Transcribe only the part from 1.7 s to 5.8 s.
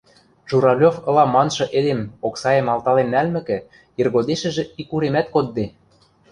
эдем оксаэм алтален нӓлмӹкӹ, иргодешӹжӹ икуремӓт кодде.